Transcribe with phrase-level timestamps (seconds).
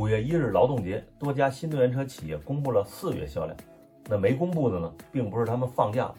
[0.00, 3.54] 五月一日劳动节，多家新能源车企业公布了四月销量。
[4.08, 6.14] 那没公布的呢，并不是他们放假了。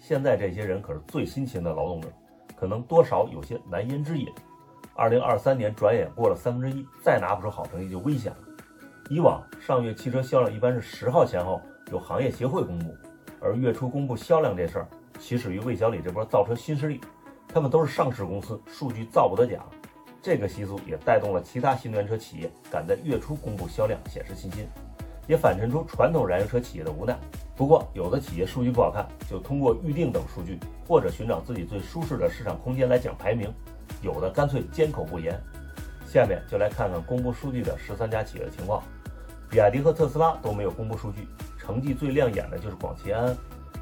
[0.00, 2.08] 现在这些人可是最辛勤的劳动者，
[2.56, 4.26] 可能多少有些难言之隐。
[4.94, 8.38] 二零二三年转眼过了三分之一，再拿不出好成绩就危险了。
[9.10, 11.60] 以往上月汽车销量一般是十号前后
[11.92, 12.94] 有行业协会公布，
[13.42, 14.88] 而月初公布销量这事儿，
[15.18, 16.98] 起始于魏小李这波造车新势力，
[17.46, 19.62] 他们都是上市公司，数据造不得假。
[20.20, 24.66] 这个习俗也带动了其他新能源车企业赶在月初公布销量，显示信心，
[25.26, 27.16] 也反衬出传统燃油车企业的无奈。
[27.56, 33.48] 不过，有的企业数据不好看，就通过预定等数据，或者寻找自己最舒适的市场空间来讲排名；
[34.02, 35.40] 有的干脆缄口不言。
[36.06, 38.82] 下面就来看看公布数据的十三家企业的情况。
[39.50, 41.26] 比亚迪和特斯拉都没有公布数据，
[41.58, 43.36] 成绩最亮眼的就是广汽安安，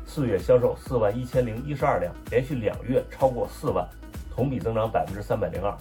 [0.06, 3.88] 四月销售四万一千零一十二辆，连续两月超过四万，
[4.34, 5.76] 同比增长百分之三百零二。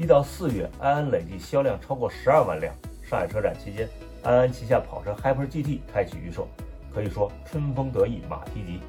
[0.00, 2.74] 一到四月，安安累计销量超过十二万辆。
[3.02, 3.86] 上海车展期间，
[4.22, 6.48] 安安旗下跑车 Hyper GT 开启预售，
[6.90, 8.80] 可以说春风得意马蹄疾。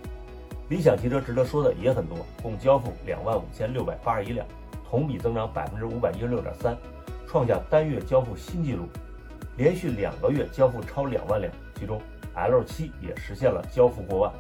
[0.70, 4.48] 理想汽车值得说的也很多，共交付两万五千六百八十一辆，
[4.90, 6.78] 同比增长百分之五百一十六点三，
[7.28, 8.88] 创下单月交付新纪录。
[9.58, 12.02] 连续两个月交付超两万辆，其中
[12.34, 14.32] L7 也实现了交付过万。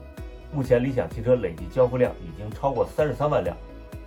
[0.53, 3.57] 目前，理想汽车累计交付量已经超过三十三万辆。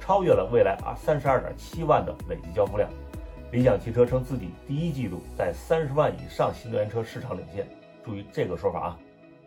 [0.05, 2.91] 超越了未来啊三十二点七万的累计交付量。
[3.51, 7.67] 理想汽车称自己第一季度在三十万以上新能源车市场领先，
[8.05, 8.99] 注意这个说法啊。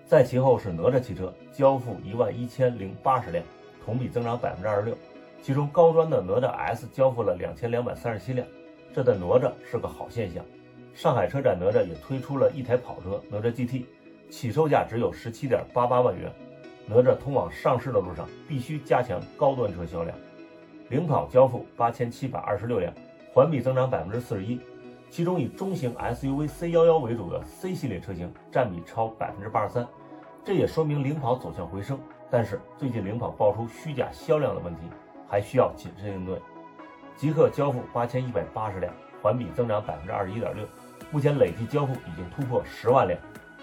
[0.08, 3.46] 在其后是哪吒汽车，交付一万一千零八十辆，
[3.86, 4.98] 同比增长百分之二十六。
[5.44, 8.48] 其中高端的哪吒 S 交付了两千两百三十七辆，
[8.96, 10.44] 这在哪吒是个好现象。
[10.96, 13.86] 上海车展哪吒也推出了一台跑车哪吒 GT，
[14.32, 16.32] 起售价只有十七点八八万元。
[16.88, 20.18] 哪吒通往上市的路上必须加强高端车销量。
[20.90, 22.94] 领跑交付八千七百二十六辆，
[23.34, 24.60] 环比增长百分之四十一，
[25.10, 29.86] 其中以中型 SUV C 幺幺为主的 C 系列车型占比超百分之八十三，
[30.46, 32.00] 这也说明领跑走向回升。
[32.30, 34.82] 但是最近领跑爆出虚假销量的问题，
[35.28, 36.42] 还需要谨慎应对。
[37.18, 40.66] 极客交付八千一百八十辆，环比增长百分之二十一点六，
[41.12, 43.20] 目前累计交付已经突破十万辆。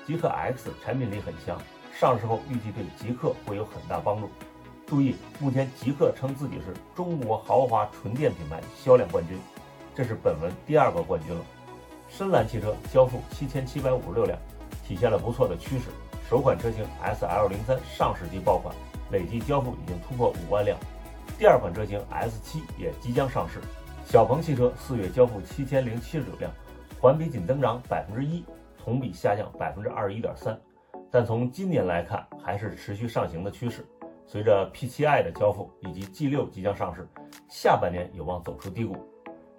[0.06, 1.58] 极客 X 产品力很强，
[1.90, 4.28] 上市后预计对极客会有很大帮助。
[4.86, 9.38] 注意，目前极客称自己是中国豪华纯电品牌销量冠军，
[9.94, 11.40] 这是本文第二个冠军了。
[12.08, 14.38] 深蓝汽车交付七千七百五十六辆，
[14.86, 15.86] 体现了不错的趋势。
[16.28, 18.74] 首款车型 S L 零三上市即爆款，
[19.10, 20.78] 累计交付已经突破五万辆。
[21.38, 23.60] 第二款车型 S 七也即将上市。
[24.06, 26.52] 小鹏汽车四月交付七千零七十九辆，
[27.00, 28.44] 环比仅增长百分之一，
[28.78, 30.58] 同比下降百分之二十一点三，
[31.10, 33.84] 但从今年来看，还是持续上行的趋势。
[34.26, 37.06] 随着 P7i 的交付以及 G6 即将上市，
[37.48, 38.96] 下半年有望走出低谷。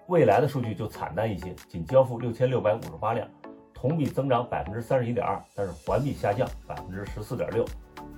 [0.08, 3.28] 未来的数据就惨淡一些，仅交付六千六百五十八辆，
[3.72, 7.64] 同比增长百分之三十一点二，但是环比下降百分之十四点六。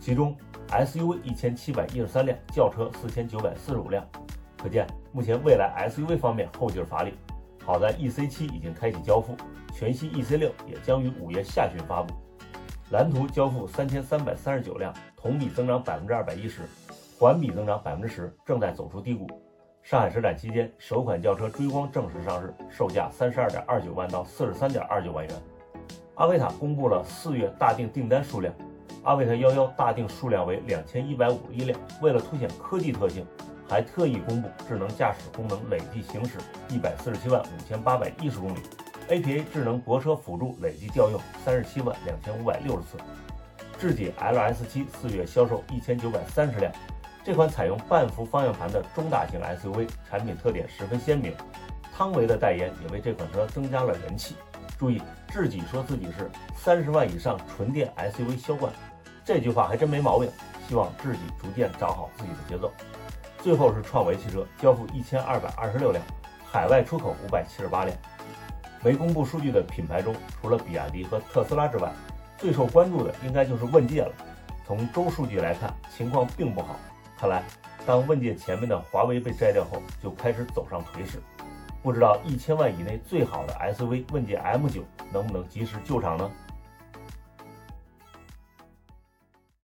[0.00, 0.36] 其中
[0.68, 4.06] SUV 一千七百一十三辆，轿车四千九百四十五辆。
[4.60, 7.14] 可见目前未来 SUV 方面后劲乏力。
[7.64, 9.36] 好在 EC7 已经开启交付，
[9.72, 12.14] 全新 EC6 也将于五月下旬发布。
[12.90, 16.62] 蓝图交付三千三百三十九辆，同比增长百分之二百一十，
[17.18, 19.26] 环比增长百分之十，正在走出低谷。
[19.82, 25.34] 上海车展期间，首款轿车追光正式上市，售价三十二点二九万到四十三点二九万元。
[26.14, 28.54] 阿维塔公布了四月大定订单数量，
[29.02, 31.78] 阿维塔幺幺大定数量为两千一百五十一辆。
[32.00, 33.22] 为了凸显科技特性，
[33.68, 36.38] 还特意公布智能驾驶功能累计行驶
[36.70, 38.60] 一百四十七万五千八百一十公里。
[39.08, 42.98] APA 智能泊车辅助累计调用三十七万两千五百六十次。
[43.78, 46.70] 智己 LS7 四月销售一千九百三十辆，
[47.24, 51.34] 这款采用半幅方向盘的中大型 SUV 产品特点十分鲜明。
[51.96, 54.36] 汤唯的代言也为这款车增加了人气。
[54.78, 58.72] 注意，智己说自己是三十万以上纯电 SUV 销冠，
[59.24, 60.30] 这句话还真没毛病。
[60.68, 62.70] 希望智己逐渐找好自己的节奏。
[63.38, 66.04] 最后是创维汽车，交付一千二百二十六辆，
[66.44, 67.96] 海外出口五百七十八辆。
[68.82, 71.92] 没公布数据的品牌中，除了比亚迪和特斯拉之外，
[72.36, 74.12] 最受关注的应该就是问界了。
[74.66, 76.76] 从周数据来看，情况并不好。
[77.18, 77.42] 看来，
[77.84, 81.20] 当问界前面的华为被摘掉后，就开始走上颓势。
[81.82, 84.82] 不知道一千万以内最好的 SUV 问界 M9
[85.12, 86.30] 能不能及时救场呢？